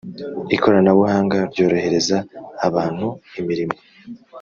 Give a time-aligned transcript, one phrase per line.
[0.55, 2.17] ikoranabuhanga ryorohereza
[2.67, 3.07] abantu
[3.39, 3.77] imirimo(